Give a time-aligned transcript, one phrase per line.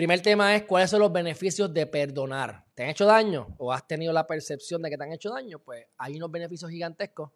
[0.00, 2.64] Primer tema es cuáles son los beneficios de perdonar.
[2.72, 5.58] ¿Te han hecho daño o has tenido la percepción de que te han hecho daño?
[5.58, 7.30] Pues hay unos beneficios gigantescos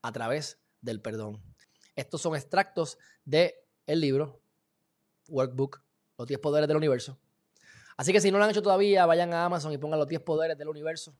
[0.00, 1.42] a través del perdón.
[1.96, 3.54] Estos son extractos del
[3.88, 4.40] el libro,
[5.26, 5.82] Workbook,
[6.18, 7.18] Los 10 Poderes del Universo.
[7.96, 10.22] Así que si no lo han hecho todavía, vayan a Amazon y pongan Los 10
[10.22, 11.16] Poderes del Universo.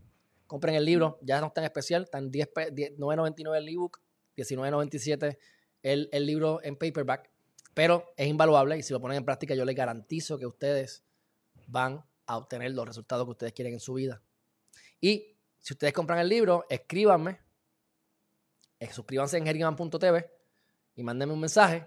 [0.47, 4.01] Compren el libro, ya no está especial, está en 9.99 el ebook,
[4.37, 5.39] 19.97
[5.83, 7.32] el, el libro en paperback.
[7.75, 11.05] Pero es invaluable y si lo ponen en práctica yo les garantizo que ustedes
[11.67, 14.23] van a obtener los resultados que ustedes quieren en su vida.
[15.01, 17.41] Y si ustedes compran el libro, escríbanme,
[18.79, 20.31] eh, suscríbanse en herriman.tv
[20.97, 21.87] y mándenme un mensaje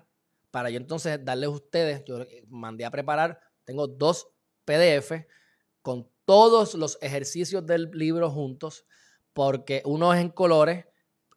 [0.50, 4.30] para yo entonces darles a ustedes, yo mandé a preparar, tengo dos
[4.64, 5.12] PDF
[5.82, 8.86] con todos los ejercicios del libro juntos,
[9.34, 10.86] porque uno es en colores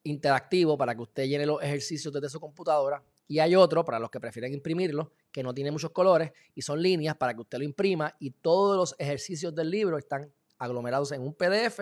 [0.04, 4.10] interactivo para que usted llene los ejercicios desde su computadora y hay otro, para los
[4.10, 7.64] que prefieren imprimirlo, que no tiene muchos colores y son líneas para que usted lo
[7.64, 11.80] imprima y todos los ejercicios del libro están aglomerados en un PDF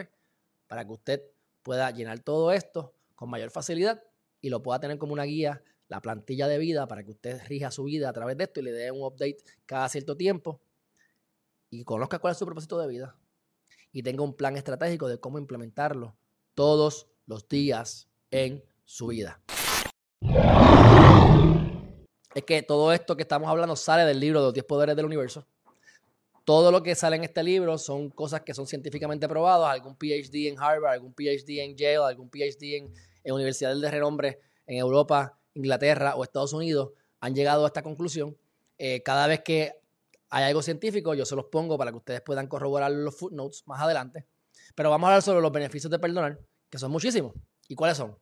[0.66, 1.22] para que usted
[1.62, 4.02] pueda llenar todo esto con mayor facilidad
[4.40, 7.70] y lo pueda tener como una guía, la plantilla de vida para que usted rija
[7.70, 10.60] su vida a través de esto y le dé un update cada cierto tiempo
[11.70, 13.16] y conozca cuál es su propósito de vida
[13.92, 16.16] y tenga un plan estratégico de cómo implementarlo
[16.54, 19.40] todos los días en su vida
[22.36, 25.06] es que todo esto que estamos hablando sale del libro de los 10 poderes del
[25.06, 25.46] universo.
[26.44, 30.48] Todo lo que sale en este libro son cosas que son científicamente probadas, algún PhD
[30.48, 32.92] en Harvard, algún PhD en Yale, algún PhD en,
[33.32, 38.36] universidades de renombre en Europa, Inglaterra o Estados Unidos han llegado a esta conclusión.
[38.78, 39.72] Eh, cada vez que
[40.28, 43.80] hay algo científico, yo se los pongo para que ustedes puedan corroborar los footnotes más
[43.80, 44.26] adelante.
[44.74, 47.32] Pero vamos a hablar sobre los beneficios de perdonar, que son muchísimos.
[47.66, 48.16] ¿Y cuáles son?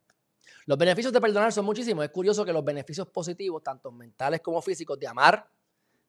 [0.67, 2.05] Los beneficios de perdonar son muchísimos.
[2.05, 5.51] Es curioso que los beneficios positivos, tanto mentales como físicos, de amar,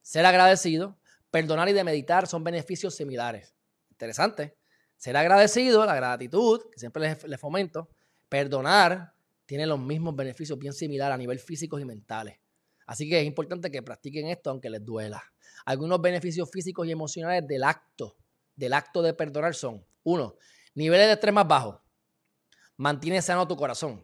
[0.01, 0.97] ser agradecido,
[1.29, 3.53] perdonar y de meditar son beneficios similares.
[3.91, 4.57] Interesante.
[4.95, 7.89] Ser agradecido, la gratitud, que siempre les, fomento,
[8.29, 9.13] perdonar
[9.45, 12.39] tiene los mismos beneficios bien similares a nivel físicos y mentales.
[12.87, 15.21] Así que es importante que practiquen esto aunque les duela.
[15.65, 18.15] Algunos beneficios físicos y emocionales del acto,
[18.55, 20.37] del acto de perdonar son, uno,
[20.73, 21.79] niveles de estrés más bajos.
[22.77, 24.01] Mantiene sano tu corazón.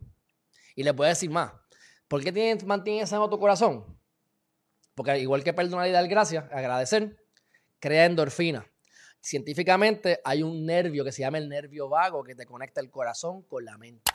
[0.76, 1.54] Y le puedo decir más.
[2.08, 3.98] ¿Por qué tiene, mantiene sano tu corazón?
[4.96, 7.18] Porque igual que perdonar y dar gracias, agradecer,
[7.80, 8.66] crea endorfina.
[9.22, 13.44] Científicamente hay un nervio que se llama el nervio vago que te conecta el corazón
[13.44, 14.12] con la mente.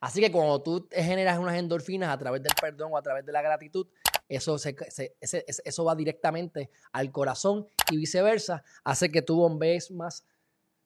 [0.00, 3.32] Así que cuando tú generas unas endorfinas a través del perdón o a través de
[3.32, 3.86] la gratitud,
[4.28, 10.24] eso, eso va directamente al corazón y viceversa, hace que tú bombees más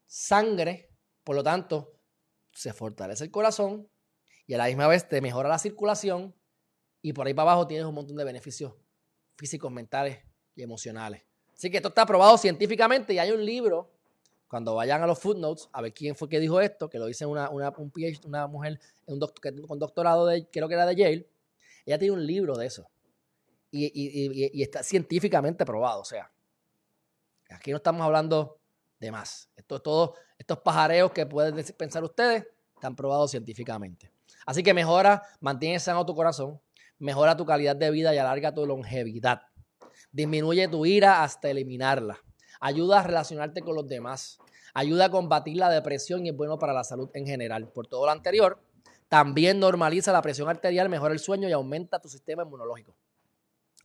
[0.06, 0.91] sangre,
[1.22, 1.93] por lo tanto,
[2.53, 3.89] se fortalece el corazón,
[4.47, 6.34] y a la misma vez te mejora la circulación
[7.03, 8.72] y por ahí para abajo tienes un montón de beneficios
[9.37, 10.19] físicos, mentales
[10.55, 11.22] y emocionales.
[11.55, 13.91] Así que esto está probado científicamente y hay un libro,
[14.49, 17.27] cuando vayan a los footnotes, a ver quién fue que dijo esto, que lo dice
[17.27, 20.97] una, una, un PhD, una mujer un doctor, con doctorado, de, creo que era de
[20.97, 21.28] Yale,
[21.84, 22.88] ella tiene un libro de eso.
[23.71, 26.31] Y, está científicamente probado, o sea,
[27.50, 28.60] aquí no estamos hablando
[29.00, 29.50] de más.
[29.56, 32.47] Esto, todo, estos pajareos que pueden pensar ustedes
[32.77, 34.13] están probados científicamente.
[34.46, 36.60] Así que mejora, mantiene sano tu corazón,
[36.98, 39.42] mejora tu calidad de vida y alarga tu longevidad.
[40.12, 42.18] Disminuye tu ira hasta eliminarla.
[42.60, 44.38] Ayuda a relacionarte con los demás.
[44.74, 47.68] Ayuda a combatir la depresión y es bueno para la salud en general.
[47.72, 48.62] Por todo lo anterior,
[49.08, 52.96] también normaliza la presión arterial, mejora el sueño y aumenta tu sistema inmunológico.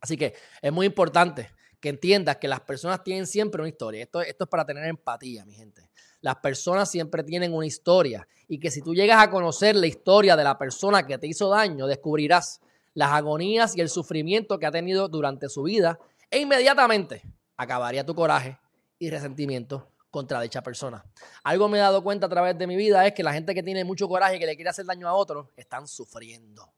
[0.00, 4.02] Así que es muy importante que entiendas que las personas tienen siempre una historia.
[4.02, 5.90] Esto, esto es para tener empatía, mi gente.
[6.20, 10.36] Las personas siempre tienen una historia y que si tú llegas a conocer la historia
[10.36, 12.60] de la persona que te hizo daño, descubrirás
[12.94, 15.98] las agonías y el sufrimiento que ha tenido durante su vida
[16.30, 17.22] e inmediatamente
[17.56, 18.58] acabaría tu coraje
[18.98, 21.04] y resentimiento contra dicha persona.
[21.44, 23.62] Algo me he dado cuenta a través de mi vida es que la gente que
[23.62, 26.72] tiene mucho coraje y que le quiere hacer daño a otros están sufriendo.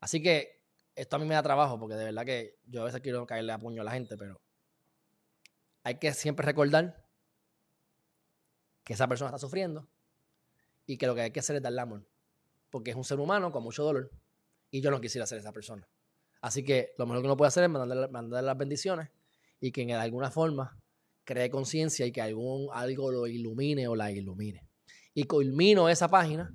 [0.00, 0.63] Así que
[0.94, 3.52] esto a mí me da trabajo porque de verdad que yo a veces quiero caerle
[3.52, 4.40] a puño a la gente, pero
[5.82, 7.04] hay que siempre recordar
[8.84, 9.88] que esa persona está sufriendo
[10.86, 12.06] y que lo que hay que hacer es darle amor.
[12.70, 14.10] Porque es un ser humano con mucho dolor
[14.70, 15.88] y yo no quisiera ser esa persona.
[16.40, 19.10] Así que lo mejor que uno puede hacer es mandarle, las bendiciones
[19.60, 20.78] y que en alguna forma
[21.24, 24.66] cree conciencia y que algún, algo lo ilumine o la ilumine.
[25.14, 26.54] Y culmino esa página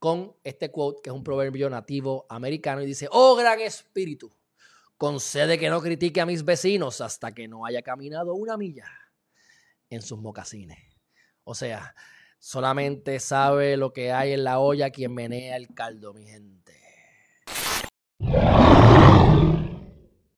[0.00, 4.32] con este quote, que es un proverbio nativo americano, y dice, oh gran espíritu,
[4.96, 8.86] concede que no critique a mis vecinos hasta que no haya caminado una milla
[9.90, 10.78] en sus mocasines.
[11.44, 11.94] O sea,
[12.38, 16.79] solamente sabe lo que hay en la olla quien menea el caldo, mi gente.